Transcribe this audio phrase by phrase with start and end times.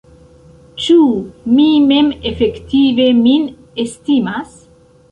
[0.85, 0.95] Ĉu
[1.57, 3.49] mi mem efektive min
[3.87, 4.61] estimas?